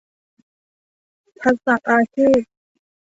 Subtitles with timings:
[1.41, 2.39] ทักษะอาชีพ